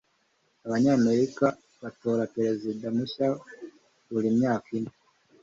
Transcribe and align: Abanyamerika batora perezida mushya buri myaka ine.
Abanyamerika 0.65 1.45
batora 1.81 2.21
perezida 2.35 2.85
mushya 2.95 3.27
buri 4.11 4.27
myaka 4.37 4.67
ine. 4.77 4.91